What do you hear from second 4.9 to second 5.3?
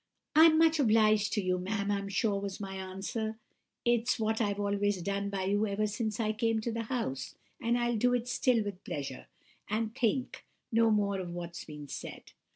done